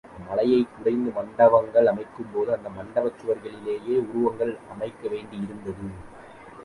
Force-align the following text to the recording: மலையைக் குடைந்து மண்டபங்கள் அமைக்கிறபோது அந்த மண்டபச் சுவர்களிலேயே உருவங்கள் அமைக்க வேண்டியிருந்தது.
மலையைக் 0.27 0.69
குடைந்து 0.77 1.11
மண்டபங்கள் 1.11 1.85
அமைக்கிறபோது 1.85 2.51
அந்த 2.53 2.69
மண்டபச் 2.69 3.19
சுவர்களிலேயே 3.19 3.97
உருவங்கள் 4.07 4.57
அமைக்க 4.69 5.07
வேண்டியிருந்தது. 5.07 5.87